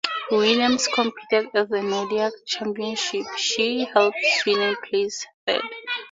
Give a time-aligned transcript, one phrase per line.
[0.31, 5.61] Williams competed at the Nordic Championships she helped Sweden place third.